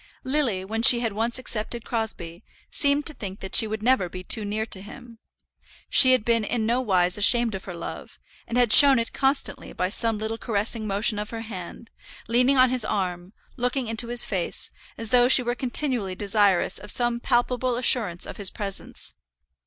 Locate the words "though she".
15.11-15.43